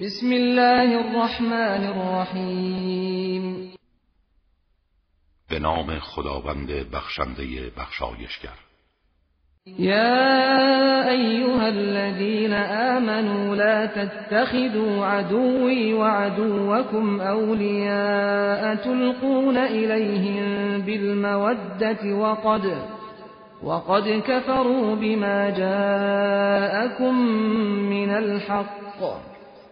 بسم 0.00 0.32
الله 0.32 1.00
الرحمن 1.00 1.84
الرحیم 1.84 3.72
به 5.50 5.58
نام 5.58 5.98
خداوند 5.98 6.70
بخشنده 6.92 7.70
بخشایشگر. 7.76 8.56
يا 9.78 11.10
أيها 11.10 11.68
الذين 11.68 12.52
آمنوا 12.52 13.56
لا 13.56 13.86
تتخذوا 13.86 15.06
عدوي 15.06 15.94
وعدوكم 15.94 17.20
أولياء 17.20 18.74
تلقون 18.74 19.56
إليهم 19.56 20.78
بالمودة 20.82 22.14
وقد 22.16 22.76
وقد 23.62 24.22
كفروا 24.26 24.94
بما 24.94 25.50
جاءكم 25.50 27.14
من 27.90 28.10
الحق. 28.10 29.32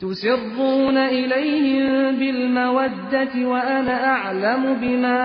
تسرون 0.00 0.96
إليهم 0.96 2.18
بالمودة 2.18 3.48
وأنا 3.48 4.04
أعلم 4.04 4.80
بما 4.80 5.20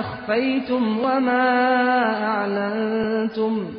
أخفيتم 0.00 0.98
وما 0.98 1.48
أعلنتم 2.24 3.74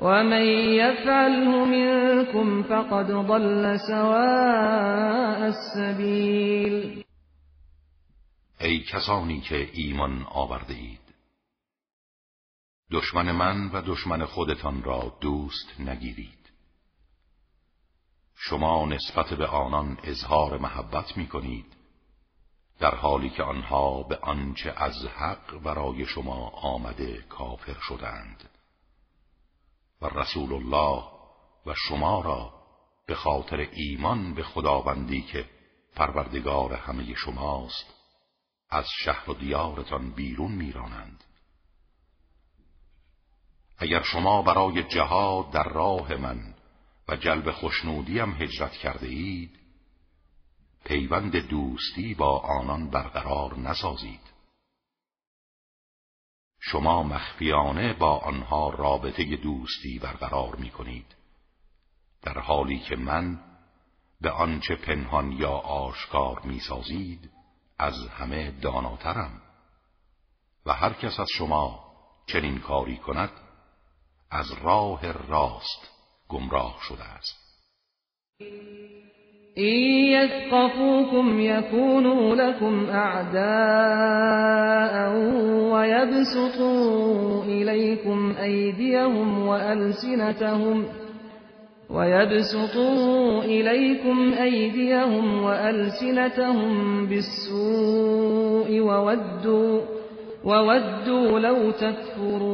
ومن 0.00 0.46
يفعله 0.80 1.64
منكم 1.64 2.62
فقد 2.62 3.06
ضل 3.12 3.80
سواء 3.80 5.48
السبيل. 5.48 7.04
ای 8.60 8.80
کسانی 8.80 9.40
که 9.40 9.68
ایمان 9.72 10.22
آورده 10.22 10.74
اید 10.74 11.00
دشمن 12.92 13.32
من 13.32 13.70
و 13.72 13.82
دشمن 13.82 14.24
خودتان 14.24 14.82
را 14.82 15.18
دوست 15.20 15.80
نگیرید. 15.80 16.43
شما 18.36 18.86
نسبت 18.86 19.34
به 19.34 19.46
آنان 19.46 19.98
اظهار 20.02 20.58
محبت 20.58 21.16
می 21.16 21.26
کنید 21.26 21.76
در 22.78 22.94
حالی 22.94 23.30
که 23.30 23.42
آنها 23.42 24.02
به 24.02 24.16
آنچه 24.16 24.74
از 24.76 25.06
حق 25.06 25.58
برای 25.58 26.06
شما 26.06 26.48
آمده 26.48 27.22
کافر 27.22 27.76
شدند 27.80 28.50
و 30.02 30.06
رسول 30.06 30.52
الله 30.52 31.04
و 31.66 31.74
شما 31.74 32.20
را 32.20 32.52
به 33.06 33.14
خاطر 33.14 33.68
ایمان 33.72 34.34
به 34.34 34.42
خداوندی 34.42 35.22
که 35.22 35.50
پروردگار 35.96 36.72
همه 36.72 37.14
شماست 37.14 37.94
از 38.70 38.86
شهر 39.04 39.30
و 39.30 39.34
دیارتان 39.34 40.10
بیرون 40.10 40.52
میرانند. 40.52 41.24
اگر 43.78 44.02
شما 44.02 44.42
برای 44.42 44.82
جهاد 44.82 45.50
در 45.50 45.68
راه 45.68 46.14
من 46.14 46.53
و 47.08 47.16
جلب 47.16 47.50
خوشنودیم 47.50 48.32
هجرت 48.32 48.72
کرده 48.72 49.06
اید 49.06 49.60
پیوند 50.84 51.36
دوستی 51.36 52.14
با 52.14 52.38
آنان 52.38 52.90
برقرار 52.90 53.58
نسازید. 53.58 54.20
شما 56.60 57.02
مخفیانه 57.02 57.92
با 57.92 58.18
آنها 58.18 58.70
رابطه 58.70 59.36
دوستی 59.36 59.98
برقرار 59.98 60.56
می 60.56 60.70
کنید 60.70 61.16
در 62.22 62.38
حالی 62.38 62.78
که 62.78 62.96
من 62.96 63.40
به 64.20 64.30
آنچه 64.30 64.76
پنهان 64.76 65.32
یا 65.32 65.50
آشکار 65.52 66.40
می 66.44 66.60
سازید 66.60 67.30
از 67.78 67.94
همه 68.08 68.50
داناترم 68.50 69.42
و 70.66 70.72
هر 70.72 70.92
کس 70.92 71.20
از 71.20 71.28
شما 71.38 71.84
چنین 72.26 72.58
کاری 72.58 72.96
کند 72.96 73.30
از 74.30 74.52
راه 74.52 75.12
راست 75.12 75.93
گمراه 76.28 76.76
شده 76.88 77.04
است. 77.04 77.44
این 79.56 80.14
أعداء 82.90 84.24
ويبسطوا 85.72 87.42
الیکم 87.44 88.36
ایدیهم 88.36 89.48
ويبسطوا 91.90 93.42
إليكم 93.42 94.34
أيديهم 94.42 95.42
وألسنتهم 95.42 97.06
بالسوء 97.06 98.80
وودوا, 98.80 99.80
وودوا 100.44 101.38
لو 101.38 101.70
تكفرون 101.70 102.53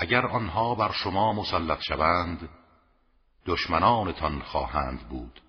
اگر 0.00 0.26
آنها 0.26 0.74
بر 0.74 0.92
شما 0.92 1.32
مسلط 1.32 1.78
شوند 1.80 2.48
دشمنانتان 3.46 4.40
خواهند 4.40 5.00
بود 5.08 5.40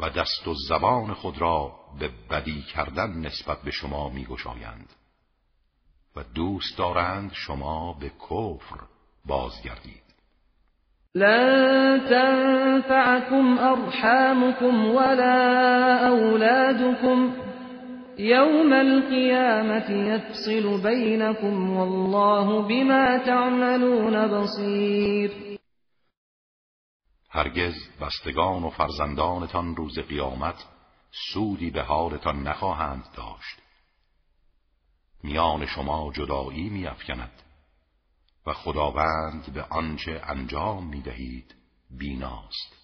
و 0.00 0.10
دست 0.10 0.48
و 0.48 0.54
زبان 0.68 1.14
خود 1.14 1.40
را 1.40 1.72
به 1.98 2.10
بدی 2.30 2.62
کردن 2.62 3.10
نسبت 3.10 3.62
به 3.62 3.70
شما 3.70 4.08
میگشایند 4.08 4.92
و 6.16 6.22
دوست 6.34 6.78
دارند 6.78 7.32
شما 7.32 7.92
به 7.92 8.08
کفر 8.08 8.80
بازگردید. 9.24 10.04
لن 11.14 12.00
تنفعكم 12.08 13.58
ارحامكم 13.58 14.94
ولا 14.94 16.08
اولادكم 16.08 17.36
يوم 18.18 18.72
القيامة 18.72 19.90
يفصل 19.90 20.82
بينكم 20.82 21.76
والله 21.76 22.68
بما 22.68 23.18
تعملون 23.18 24.28
بصير. 24.28 25.58
هرگز 27.30 27.74
بستگان 28.00 28.64
و 28.64 28.70
فرزندانتان 28.70 29.76
روز 29.76 29.98
قیامت 29.98 30.64
سودی 31.32 31.70
به 31.70 31.82
حالتان 31.82 32.42
نخواهند 32.42 33.04
داشت. 33.16 33.62
میان 35.22 35.66
شما 35.66 36.12
جدایی 36.14 36.68
میافکند 36.68 37.42
و 38.46 38.52
خداوند 38.52 39.52
به 39.54 39.62
آنچه 39.62 40.20
انجام 40.24 40.86
می‌دهید 40.86 41.54
بیناست. 41.98 42.83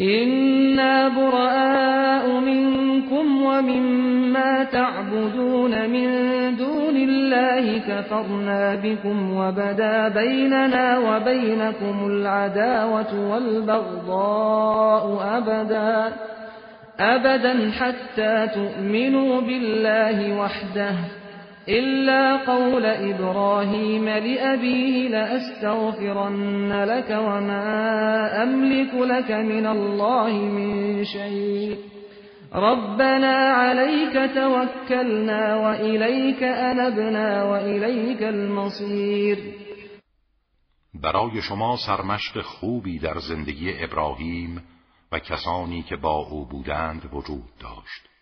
إنا 0.00 1.08
براء 1.08 2.40
منكم 2.40 3.42
ومما 3.42 4.64
تعبدون 4.64 5.90
من 5.90 6.08
دون 6.56 6.96
الله 6.96 7.78
كفرنا 7.78 8.74
بكم 8.74 9.36
وبدا 9.36 10.08
بيننا 10.08 10.98
وبينكم 10.98 12.06
العداوة 12.06 13.30
والبغضاء 13.30 15.04
أبدا 15.36 16.12
أبدا 17.00 17.70
حتى 17.70 18.48
تؤمنوا 18.54 19.40
بالله 19.40 20.40
وحده. 20.40 20.94
إلا 21.68 22.36
قول 22.36 22.86
إبراهيم 22.86 24.08
لأبيه 24.08 25.08
لأستغفرن 25.08 26.84
لك 26.84 27.10
وما 27.10 28.42
أملك 28.42 28.94
لك 28.94 29.30
من 29.30 29.66
الله 29.66 30.32
من 30.32 31.04
شيء. 31.04 31.78
ربنا 32.54 33.34
عليك 33.34 34.34
توكلنا 34.34 35.56
وإليك 35.56 36.42
أنبنا 36.42 37.44
وإليك 37.44 38.22
المصير. 38.22 39.38
برای 41.02 41.42
شما 41.42 41.76
سرمشق 41.76 42.40
خوبی 42.40 42.98
در 42.98 43.18
زندگی 43.18 43.84
ابراهیم 43.84 44.62
و 45.12 45.18
کسانی 45.18 45.82
که 45.82 45.96
با 45.96 46.26
او 46.30 46.46
بودند 46.46 47.08
وجود 47.12 47.48
داشت. 47.60 48.13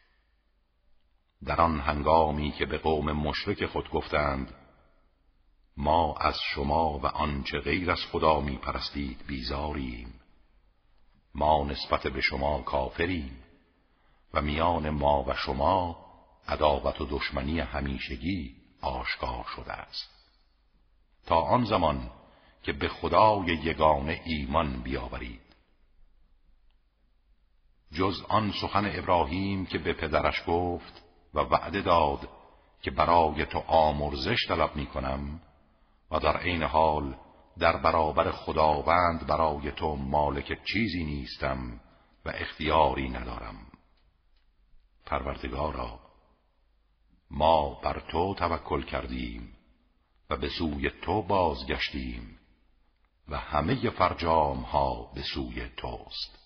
در 1.46 1.60
آن 1.60 1.80
هنگامی 1.80 2.52
که 2.52 2.66
به 2.66 2.78
قوم 2.78 3.12
مشرک 3.12 3.66
خود 3.66 3.90
گفتند 3.90 4.54
ما 5.76 6.16
از 6.16 6.36
شما 6.54 6.98
و 6.98 7.06
آنچه 7.06 7.60
غیر 7.60 7.90
از 7.90 8.00
خدا 8.12 8.40
می 8.40 8.56
پرستید 8.56 9.26
بیزاریم. 9.26 10.20
ما 11.34 11.64
نسبت 11.64 12.06
به 12.06 12.20
شما 12.20 12.62
کافریم 12.62 13.38
و 14.34 14.42
میان 14.42 14.90
ما 14.90 15.24
و 15.24 15.34
شما 15.34 16.06
عداوت 16.48 17.00
و 17.00 17.06
دشمنی 17.06 17.60
همیشگی 17.60 18.56
آشکار 18.80 19.44
شده 19.56 19.72
است. 19.72 20.10
تا 21.26 21.40
آن 21.40 21.64
زمان 21.64 22.10
که 22.62 22.72
به 22.72 22.88
خدای 22.88 23.46
یگانه 23.46 24.20
ایمان 24.24 24.82
بیاورید. 24.82 25.40
جز 27.92 28.22
آن 28.28 28.52
سخن 28.60 28.90
ابراهیم 28.94 29.66
که 29.66 29.78
به 29.78 29.92
پدرش 29.92 30.42
گفت 30.46 31.02
و 31.34 31.40
وعده 31.40 31.82
داد 31.82 32.28
که 32.82 32.90
برای 32.90 33.46
تو 33.46 33.58
آمرزش 33.58 34.46
طلب 34.48 34.76
می 34.76 34.86
کنم 34.86 35.40
و 36.10 36.18
در 36.18 36.36
عین 36.36 36.62
حال 36.62 37.16
در 37.58 37.76
برابر 37.76 38.30
خداوند 38.30 39.26
برای 39.26 39.72
تو 39.72 39.96
مالک 39.96 40.58
چیزی 40.64 41.04
نیستم 41.04 41.80
و 42.24 42.32
اختیاری 42.34 43.08
ندارم. 43.08 43.66
پروردگارا 45.06 46.00
ما 47.30 47.80
بر 47.80 48.00
تو 48.08 48.34
توکل 48.34 48.82
کردیم 48.82 49.56
و 50.30 50.36
به 50.36 50.48
سوی 50.48 50.90
تو 50.90 51.22
بازگشتیم 51.22 52.38
و 53.28 53.36
همه 53.38 53.90
فرجام 53.90 54.60
ها 54.60 55.12
به 55.14 55.22
سوی 55.22 55.68
توست. 55.76 56.41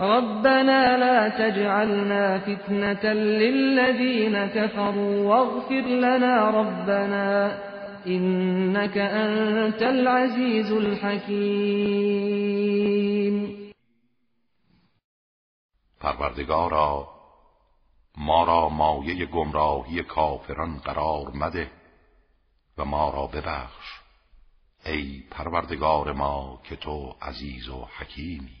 ربنا 0.00 0.96
لا 0.96 1.28
تجعلنا 1.28 2.38
فتنة 2.38 3.12
للذين 3.12 4.46
كفروا 4.46 5.24
واغفر 5.28 5.80
لنا 5.80 6.50
ربنا 6.50 7.58
إنك 8.06 8.98
أنت 8.98 9.82
العزيز 9.82 10.72
الحكيم. 10.72 12.00
پروردگارا 16.00 17.08
ما 18.18 18.44
را 18.44 18.68
مایه 18.68 19.26
گمراهی 19.26 20.02
کافران 20.02 20.78
قرار 20.78 21.30
مده 21.34 21.70
و 22.78 22.84
ما 22.84 23.10
را 23.10 23.26
ببخش 23.26 24.00
ای 24.86 25.22
پروردگار 25.30 26.12
ما 26.12 26.60
که 26.64 26.76
تو 26.76 27.14
عزیز 27.22 27.68
و 27.68 27.88
حکیمی. 27.98 28.59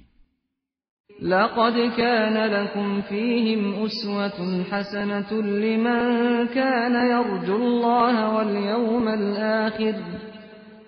لقد 1.22 1.92
كان 1.96 2.36
لكم 2.46 3.02
فيهم 3.02 3.84
أسوة 3.84 4.64
حسنة 4.70 5.32
لمن 5.32 6.46
كان 6.46 6.94
يرجو 7.10 7.56
الله 7.56 8.34
واليوم 8.34 9.08
الآخر 9.08 9.94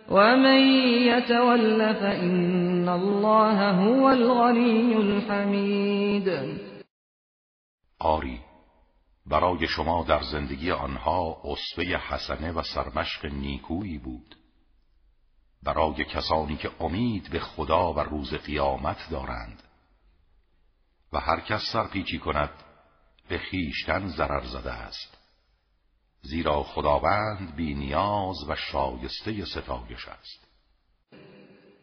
ومن 0.09 0.61
يتول 1.09 1.95
فإن 1.95 2.89
الله 2.89 3.71
هو 3.71 4.11
الغني 4.11 4.97
الحميد. 4.97 6.29
آری 8.01 8.41
برای 9.27 9.67
شما 9.69 10.05
در 10.09 10.23
زندگی 10.33 10.71
آنها 10.71 11.37
اصفه 11.45 11.97
حسنه 11.97 12.53
و 12.53 12.63
سرمشق 12.63 13.27
نیکویی 13.27 13.99
بود. 13.99 14.37
برای 15.63 16.05
کسانی 16.05 16.57
که 16.57 16.71
امید 16.81 17.31
به 17.33 17.39
خدا 17.39 17.93
و 17.93 18.01
روز 18.01 18.35
قیامت 18.35 18.99
دارند. 19.11 19.63
و 21.13 21.21
هر 21.21 21.41
کس 21.41 21.61
سرپیچی 21.73 22.19
کند 22.19 22.51
به 23.29 23.39
خیشتن 23.39 24.07
ضرر 24.07 24.41
زده 24.41 24.73
است. 24.73 25.19
زیرا 26.23 26.63
خداوند 26.63 27.57
بی 27.57 27.75
نیاز 27.75 28.37
و 28.49 28.55
شایسته 28.55 29.45
ستایش 29.45 30.09
است. 30.09 30.53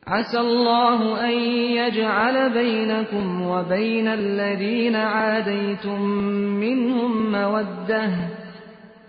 عسى 0.08 0.38
الله 0.38 1.26
أن 1.26 1.40
يجعل 1.72 2.54
بينكم 2.54 3.42
وبين 3.42 4.08
الذين 4.08 4.96
عاديتم 4.96 6.02
منهم 6.60 7.32
مودة. 7.32 8.14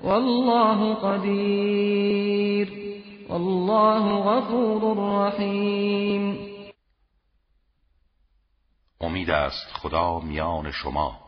والله 0.04 0.94
قدير. 0.94 2.68
والله 3.28 4.14
غفور 4.14 4.96
رحيم. 4.98 6.49
امید 9.00 9.30
است 9.30 9.72
خدا 9.72 10.20
میان 10.20 10.70
شما 10.70 11.20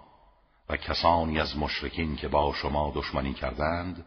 و 0.69 0.77
کسانی 0.77 1.41
از 1.41 1.57
مشرکین 1.57 2.17
که 2.17 2.29
با 2.29 2.53
شما 2.53 2.93
دشمنی 2.95 3.35
کردند 3.35 4.07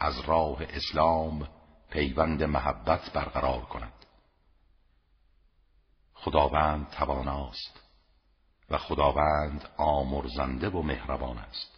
از 0.00 0.20
راه 0.20 0.62
اسلام 0.62 1.48
پیوند 1.90 2.42
محبت 2.42 3.12
برقرار 3.12 3.60
کند. 3.60 3.92
خداوند 6.14 6.90
تواناست 6.90 7.80
و 8.70 8.78
خداوند 8.78 9.68
آمرزنده 9.76 10.68
و 10.68 10.82
مهربان 10.82 11.38
است. 11.38 11.77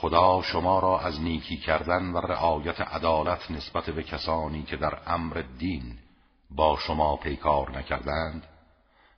خدا 0.00 0.42
شما 0.42 0.78
را 0.78 1.00
از 1.00 1.20
نیکی 1.20 1.56
کردن 1.56 2.12
و 2.12 2.18
رعایت 2.18 2.80
عدالت 2.80 3.50
نسبت 3.50 3.90
به 3.90 4.02
کسانی 4.02 4.62
که 4.62 4.76
در 4.76 4.98
امر 5.06 5.44
دین 5.58 5.98
با 6.50 6.76
شما 6.76 7.16
پیکار 7.16 7.78
نکردند 7.78 8.46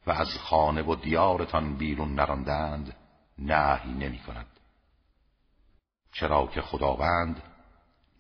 و 0.07 0.11
از 0.11 0.39
خانه 0.39 0.83
و 0.83 0.95
دیارتان 0.95 1.77
بیرون 1.77 2.15
نراندند 2.15 2.97
نهی 3.39 3.93
نمی 3.93 4.19
کند 4.19 4.47
چرا 6.13 6.47
که 6.47 6.61
خداوند 6.63 7.43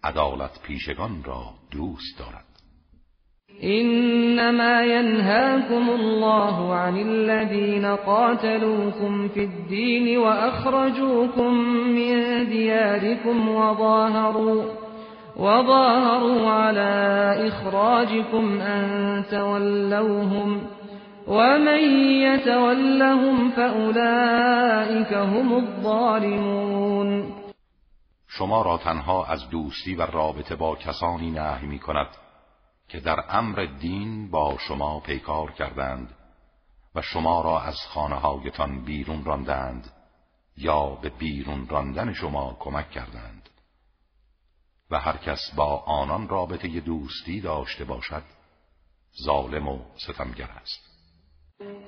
عدالت 0.04 0.62
پیشگان 0.62 1.24
را 1.24 1.54
دوست 1.70 2.18
دارد. 2.18 2.49
إنما 3.64 4.82
ينهاكم 4.82 5.90
الله 5.90 6.74
عن 6.74 6.96
الذين 6.96 7.86
قاتلوكم 7.86 9.28
في 9.28 9.44
الدين 9.44 10.18
وأخرجوكم 10.18 11.54
من 11.94 12.46
دياركم 12.48 13.48
وظاهروا 13.48 14.62
وظاهروا 15.36 16.50
على 16.50 17.34
إخراجكم 17.48 18.60
أن 18.60 19.24
تولوهم 19.30 20.60
ومن 21.28 21.82
يتولهم 22.22 23.50
فأولئك 23.50 25.12
هم 25.12 25.54
الظالمون. 25.56 27.40
شما 28.28 28.62
را 28.62 28.76
تنها 28.76 29.26
از 29.26 29.50
دوستی 29.50 29.94
و 29.94 30.02
رابطه 30.02 30.56
با 30.56 30.76
کسانی 30.76 31.30
نهی 31.30 31.66
می 31.66 31.78
کند 31.78 32.06
که 32.90 33.00
در 33.00 33.24
امر 33.28 33.66
دین 33.80 34.30
با 34.30 34.56
شما 34.58 35.00
پیکار 35.00 35.52
کردند 35.52 36.08
و 36.94 37.02
شما 37.02 37.40
را 37.40 37.60
از 37.60 37.76
خانه 37.88 38.14
هایتان 38.14 38.84
بیرون 38.84 39.24
راندند 39.24 39.90
یا 40.56 40.86
به 40.86 41.08
بیرون 41.08 41.68
راندن 41.68 42.12
شما 42.12 42.56
کمک 42.60 42.90
کردند. 42.90 43.48
و 44.90 44.98
هر 44.98 45.16
کس 45.16 45.50
با 45.56 45.76
آنان 45.76 46.28
رابطه 46.28 46.80
دوستی 46.80 47.40
داشته 47.40 47.84
باشد 47.84 48.22
ظالم 49.24 49.68
و 49.68 49.78
ستمگر 49.96 50.48
است. 50.62 50.90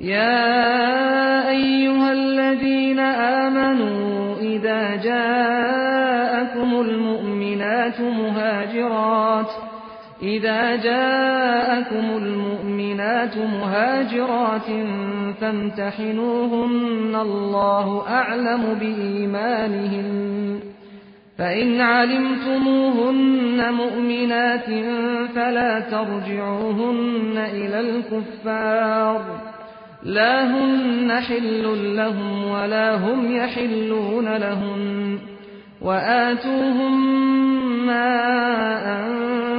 يا 0.01 1.49
أيها 1.49 2.11
الذين 2.11 2.99
آمنوا 3.49 4.37
إذا 4.39 4.97
جاءكم 4.97 6.75
المؤمنات 6.75 8.01
مهاجرات 8.01 9.72
إذا 10.23 10.77
جاءكم 10.77 12.17
المؤمنات 12.17 13.39
مهاجرات 13.39 14.67
فامتحنوهن 15.41 17.17
الله 17.23 18.09
أعلم 18.09 18.77
بإيمانهن. 18.81 20.61
فإن 21.39 21.81
علمتموهن 21.81 23.73
مؤمنات 23.73 24.67
فلا 25.35 25.81
ترجعوهن 25.81 27.33
إلى 27.37 27.81
الكفار. 27.81 29.21
لا 30.03 30.45
هن 30.45 31.13
حل 31.21 31.97
لهم 31.97 32.51
ولا 32.51 32.95
هم 32.95 33.33
يحلون 33.33 34.37
لهن 34.37 35.19
وآتوهم 35.83 37.23
ما 37.87 38.62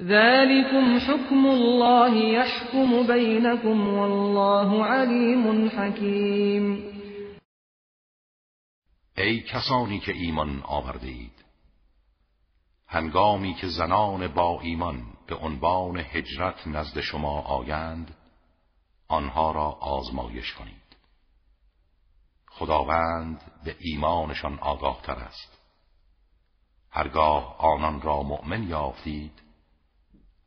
ذلكم 0.00 0.98
حكم 0.98 1.46
الله 1.46 2.14
يحكم 2.16 3.06
بينكم 3.06 3.88
والله 3.88 4.84
عليم 4.84 5.68
حكيم. 5.68 6.90
ای 9.18 9.40
کسانی 9.40 10.00
که 10.00 10.12
ایمان 10.12 10.62
آورده 10.62 11.06
اید 11.06 11.44
هنگامی 12.86 13.54
که 13.54 13.66
زنان 13.68 14.28
با 14.28 14.60
ایمان 14.60 15.02
به 15.26 15.34
عنوان 15.34 15.96
هجرت 15.96 16.66
نزد 16.66 17.00
شما 17.00 17.40
آیند 17.40 18.14
آنها 19.08 19.52
را 19.52 19.70
آزمایش 19.70 20.52
کنید. 20.52 20.96
خداوند 22.48 23.42
به 23.64 23.76
ایمانشان 23.78 24.58
آگاه 24.58 25.02
تر 25.02 25.18
است. 25.18 25.58
هرگاه 26.90 27.56
آنان 27.58 28.02
را 28.02 28.22
مؤمن 28.22 28.68
یافتید 28.68 29.49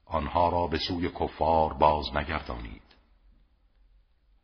آنها 0.05 0.49
را 0.49 0.67
به 0.67 0.77
سوی 0.77 1.09
کفار 1.09 1.73
باز 1.73 2.15
نگردانید. 2.15 2.81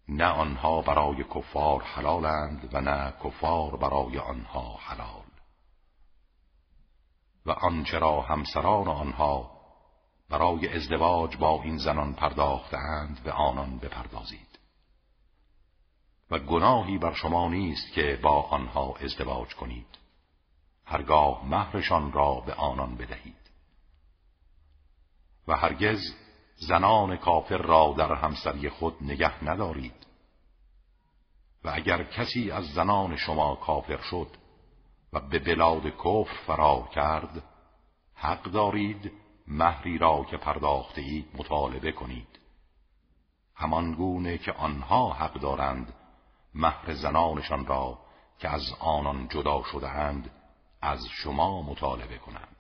نه 0.10 0.26
آنها 0.26 0.82
برای 0.82 1.24
کفار 1.24 1.84
حلالند 1.84 2.70
و 2.74 2.82
نه 2.82 3.14
کفار 3.24 3.78
برای 3.78 4.18
آنها 4.18 4.76
حلال. 4.80 5.26
و 7.46 7.52
آنچه 7.52 8.00
را 8.00 8.22
همسران 8.22 8.88
آنها 8.88 9.52
برای 10.30 10.76
ازدواج 10.76 11.38
با 11.38 11.64
این 11.64 11.78
زنان 11.78 12.14
پرداختند 12.14 13.24
به 13.24 13.32
آنان 13.32 13.78
بپردازید. 13.78 14.60
و 16.32 16.40
گناهی 16.40 16.98
بر 16.98 17.14
شما 17.14 17.50
نیست 17.50 17.94
که 17.94 18.20
با 18.24 18.42
آنها 18.42 18.96
ازدواج 18.96 19.56
کنید. 19.56 19.98
هرگاه 20.86 21.46
مهرشان 21.46 22.12
را 22.12 22.36
به 22.46 22.54
آنان 22.54 22.96
بدهید. 22.96 23.39
و 25.50 25.54
هرگز 25.54 26.16
زنان 26.56 27.18
کافر 27.18 27.58
را 27.58 27.96
در 27.98 28.14
همسری 28.14 28.70
خود 28.70 28.96
نگه 29.02 29.44
ندارید. 29.44 30.08
و 31.64 31.72
اگر 31.74 32.04
کسی 32.04 32.52
از 32.52 32.66
زنان 32.74 33.16
شما 33.16 33.56
کافر 33.56 33.98
شد 33.98 34.28
و 35.14 35.20
به 35.20 35.40
بلاد 35.40 35.84
کفر 35.90 36.34
فرار 36.48 36.88
کرد 36.88 37.44
حق 38.16 38.44
دارید 38.44 39.12
مهری 39.48 39.98
را 39.98 40.26
که 40.32 40.38
پرداخته 40.38 41.02
اید 41.02 41.28
مطالبه 41.34 41.92
کنید. 41.92 42.40
همان 43.56 43.94
گونه 43.94 44.38
که 44.38 44.52
آنها 44.52 45.14
حق 45.14 45.34
دارند 45.34 45.94
مهر 46.56 46.94
زنانشان 46.94 47.66
را 47.66 48.00
که 48.40 48.50
از 48.50 48.74
آنان 48.80 49.28
جدا 49.28 49.64
شدهاند 49.72 50.32
از 50.82 51.06
شما 51.08 51.62
مطالبه 51.62 52.18
کنند. 52.18 52.59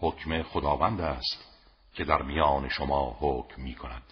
حکم 0.00 0.42
خداوند 0.42 1.00
است 1.00 1.52
که 1.94 2.04
در 2.04 2.22
میان 2.22 2.68
شما 2.68 3.16
حکم 3.20 3.62
می 3.62 3.74
کند 3.74 4.02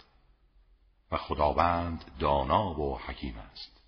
و 1.11 1.17
خداوند 1.17 2.03
دانا 2.19 2.79
و 2.79 2.99
حکیم 3.07 3.35
است. 3.51 3.81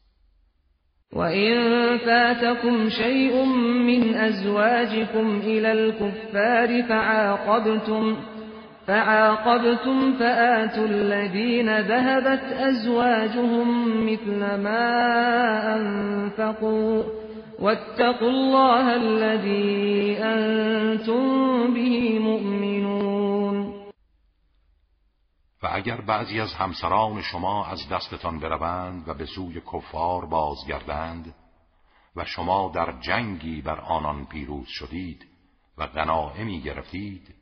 وَإِن 1.13 1.97
فَاتَكُمْ 1.97 2.89
شَيْءٌ 2.89 3.45
مِّنْ 3.89 4.15
أَزْوَاجِكُمْ 4.15 5.41
إِلَى 5.43 5.71
الْكُفَّارِ 5.71 6.83
فَعَاقَبْتُمْ 6.89 8.17
فَعَاقَبْتُمْ 8.87 10.13
فَآتُوا 10.19 10.85
الَّذِينَ 10.85 11.79
ذَهَبَتْ 11.79 12.43
أَزْوَاجُهُم 12.53 13.67
مِّثْلَ 14.05 14.39
مَا 14.39 14.85
أَنفَقُوا 15.75 17.22
وَاتَّقُوا 17.59 18.29
اللَّهَ 18.29 18.93
الَّذِي 18.93 20.17
أَنتُم 20.17 21.73
بِهِ 21.73 22.19
مُؤْمِنُونَ. 22.19 23.73
و 25.63 25.67
اگر 25.71 26.01
بعضی 26.01 26.39
از 26.39 26.53
همسران 26.53 27.21
شما 27.21 27.65
از 27.65 27.89
دستتان 27.89 28.39
بروند 28.39 29.07
و 29.07 29.13
به 29.13 29.25
سوی 29.25 29.61
کفار 29.73 30.25
بازگردند 30.25 31.35
و 32.15 32.25
شما 32.25 32.71
در 32.75 32.91
جنگی 32.99 33.61
بر 33.61 33.79
آنان 33.79 34.25
پیروز 34.25 34.67
شدید 34.67 35.25
و 35.77 35.87
غنائمی 35.87 36.61
گرفتید 36.61 37.35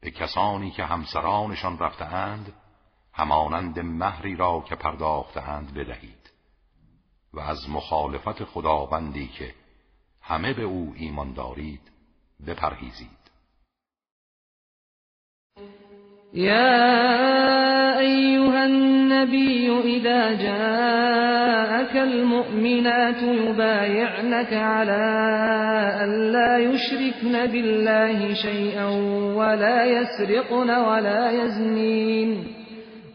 به 0.00 0.10
کسانی 0.10 0.70
که 0.70 0.84
همسرانشان 0.84 1.78
رفتهاند 1.78 2.52
همانند 3.12 3.78
مهری 3.80 4.36
را 4.36 4.64
که 4.68 4.74
پرداختهاند 4.74 5.74
بدهید. 5.74 6.23
و 7.36 7.40
از 7.40 7.70
مخالفت 7.70 8.44
خداوندی 8.44 9.26
که 9.26 9.54
همه 10.22 10.52
به 10.52 10.62
او 10.62 10.94
ایمان 10.96 11.32
دارید 11.32 11.80
بپرهیزید. 12.46 13.24
يا 16.34 17.98
أيها 17.98 18.64
النبي 18.64 19.70
إذا 19.84 20.32
جاءك 20.32 21.96
المؤمنات 21.96 23.22
يبايعنك 23.22 24.52
على 24.52 25.04
أن 26.02 26.32
لا 26.32 26.58
يشركن 26.58 27.46
بالله 27.46 28.34
شيئا 28.34 28.86
ولا 29.34 29.84
يسرقن 29.84 30.70
ولا 30.70 31.30
يزنين 31.30 32.63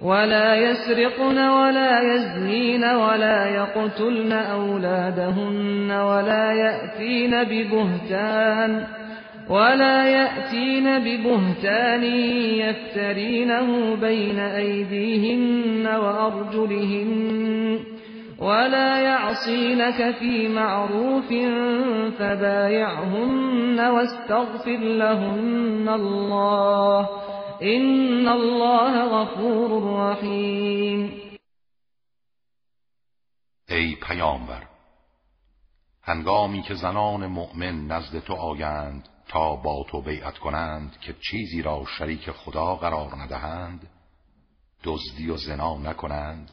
ولا 0.02 0.56
يسرقن 0.56 1.38
ولا 1.38 2.02
يزنين 2.16 2.84
ولا 2.84 3.46
يقتلن 3.46 4.32
أولادهن 4.32 5.92
ولا 5.92 6.52
يأتين 6.54 7.44
ببهتان 7.44 8.84
ولا 9.50 10.06
يأتين 10.06 11.00
ببهتان 11.00 12.04
يفترينه 12.64 13.96
بين 13.96 14.40
أيديهن 14.40 15.88
وأرجلهن 15.88 17.80
ولا 18.40 19.00
يعصينك 19.00 20.16
في 20.20 20.48
معروف 20.48 21.28
فبايعهن 22.20 23.80
واستغفر 23.80 24.78
لهن 24.78 25.90
الله 25.90 27.10
إن 27.62 28.28
الله 28.28 29.06
غفور 29.06 30.00
رحيم. 30.12 31.30
ای 33.70 33.96
پیامبر 33.96 34.64
هنگامی 36.04 36.62
که 36.62 36.74
زنان 36.74 37.28
مؤمن 37.28 37.88
نزد 37.88 38.20
تو 38.20 38.34
آیند 38.34 39.10
تا 39.28 39.56
با 39.56 39.86
تو 39.90 40.02
بیعت 40.02 40.38
کنند 40.38 41.00
که 41.00 41.16
چیزی 41.30 41.62
را 41.62 41.86
شریک 41.98 42.32
خدا 42.32 42.76
قرار 42.76 43.16
ندهند 43.16 43.90
دزدی 44.84 45.30
و 45.30 45.38
زنا 45.38 45.78
نکنند 45.78 46.52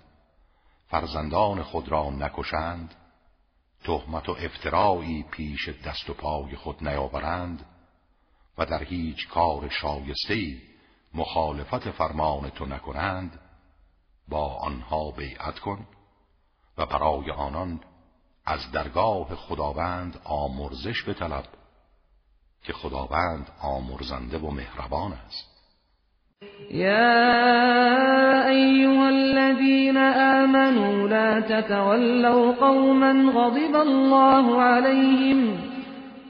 فرزندان 0.87 1.63
خود 1.63 1.89
را 1.89 2.11
نکشند 2.11 2.95
تهمت 3.85 4.29
و 4.29 4.33
افترایی 4.33 5.23
پیش 5.23 5.69
دست 5.69 6.11
و 6.11 6.15
پای 6.15 6.57
خود 6.57 6.89
نیاورند 6.89 7.67
و 8.59 8.67
در 8.67 8.85
هیچ 8.85 9.29
کار 9.29 9.69
شایسته 9.69 10.57
مخالفت 11.15 11.91
فرمان 11.91 12.51
تو 12.51 12.67
نکنند 12.67 13.41
با 14.29 14.55
آنها 14.55 15.11
بیعت 15.11 15.59
کن 15.59 15.87
و 16.79 16.87
برای 16.87 17.31
آنان 17.31 17.81
از 18.47 18.73
درگاه 18.73 19.35
خداوند 19.35 20.21
آمرزش 20.25 21.09
بطلب 21.09 21.45
که 22.63 22.73
خداوند 22.73 23.51
آمرزنده 23.63 24.39
و 24.39 24.51
مهربان 24.51 25.13
است. 25.13 25.57
يا 26.71 28.49
أيها 28.49 29.09
الذين 29.09 29.97
آمنوا 29.97 31.09
لا 31.09 31.41
تتولوا 31.41 32.53
قوما 32.53 33.33
غضب 33.35 33.77
الله 33.77 34.63
عليهم 34.63 35.76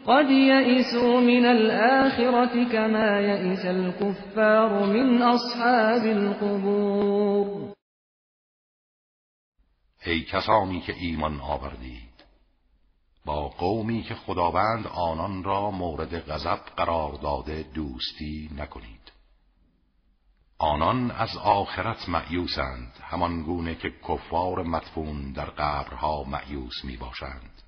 قد 0.07 0.31
يئسوا 0.31 1.21
من 1.21 1.45
الآخرة 1.47 2.65
كما 2.73 3.21
يئس 3.21 3.65
الكفار 3.67 4.87
من 4.87 5.23
أصحاب 5.23 6.07
القبور. 6.07 7.73
ای 10.07 10.25
کسانی 10.25 10.81
که 10.81 10.95
ایمان 10.97 11.41
آوردید 11.41 12.25
با 13.25 13.49
قومی 13.49 14.03
که 14.03 14.15
خداوند 14.15 14.87
آنان 14.87 15.45
را 15.45 15.71
مورد 15.71 16.31
غضب 16.31 16.61
قرار 16.77 17.13
داده 17.13 17.65
دوستی 17.75 18.51
نکنید. 18.57 19.13
آنان 20.59 21.11
از 21.11 21.37
آخرت 21.37 22.09
معیوسند 22.09 22.93
همان 23.03 23.43
گونه 23.43 23.75
که 23.75 23.91
کفار 24.09 24.63
مدفون 24.63 25.33
در 25.33 25.51
قبرها 25.51 26.25
معیوس 26.25 26.85
می 26.85 26.97
باشند 26.97 27.63